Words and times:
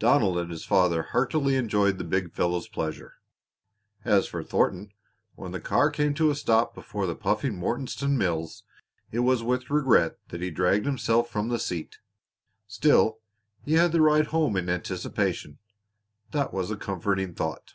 Donald 0.00 0.38
and 0.38 0.50
his 0.50 0.64
father 0.64 1.04
heartily 1.04 1.54
enjoyed 1.54 1.98
the 1.98 2.02
big 2.04 2.32
fellow's 2.32 2.66
pleasure. 2.66 3.14
As 4.04 4.26
for 4.26 4.42
Thornton, 4.42 4.90
when 5.36 5.52
the 5.52 5.60
car 5.60 5.88
came 5.88 6.14
to 6.14 6.32
a 6.32 6.34
stop 6.34 6.74
before 6.74 7.06
the 7.06 7.14
puffing 7.14 7.54
Mortonstown 7.54 8.16
mills 8.18 8.64
it 9.12 9.20
was 9.20 9.44
with 9.44 9.70
regret 9.70 10.18
that 10.30 10.42
he 10.42 10.50
dragged 10.50 10.84
himself 10.84 11.30
from 11.30 11.48
the 11.48 11.60
seat. 11.60 11.98
Still, 12.66 13.20
he 13.64 13.74
had 13.74 13.92
the 13.92 14.00
ride 14.00 14.26
home 14.34 14.56
in 14.56 14.68
anticipation 14.68 15.58
that 16.32 16.52
was 16.52 16.72
a 16.72 16.76
comforting 16.76 17.32
thought. 17.32 17.74